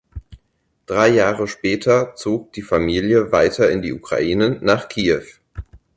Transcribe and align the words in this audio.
Drei 0.87 1.09
Jahre 1.09 1.47
später 1.47 2.15
zog 2.15 2.53
die 2.53 2.63
Familie 2.63 3.31
weiter 3.31 3.69
in 3.69 3.83
die 3.83 3.93
Ukraine 3.93 4.57
nach 4.63 4.89
Kiew. 4.89 5.21